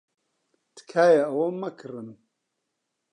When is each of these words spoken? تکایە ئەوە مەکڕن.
تکایە 0.75 1.21
ئەوە 1.27 1.47
مەکڕن. 1.61 2.09